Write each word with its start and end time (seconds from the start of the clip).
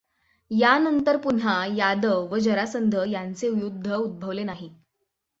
यानंतर 0.51 1.17
पुन्हा 1.17 1.53
यादव 1.75 2.25
व 2.31 2.37
जरासंध 2.37 2.95
यांचे 3.07 3.47
युद्ध 3.49 3.91
उद्भवले 3.93 4.43
नाही. 4.43 4.69